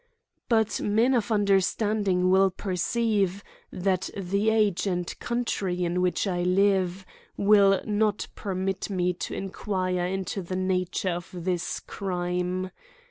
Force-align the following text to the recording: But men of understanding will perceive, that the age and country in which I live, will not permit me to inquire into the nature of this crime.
But 0.49 0.81
men 0.81 1.13
of 1.13 1.31
understanding 1.31 2.31
will 2.31 2.49
perceive, 2.49 3.43
that 3.71 4.09
the 4.17 4.49
age 4.49 4.87
and 4.87 5.05
country 5.19 5.85
in 5.85 6.01
which 6.01 6.25
I 6.25 6.41
live, 6.41 7.05
will 7.37 7.79
not 7.85 8.27
permit 8.33 8.89
me 8.89 9.13
to 9.13 9.35
inquire 9.35 10.07
into 10.07 10.41
the 10.41 10.55
nature 10.55 11.09
of 11.11 11.29
this 11.31 11.79
crime. 11.81 12.71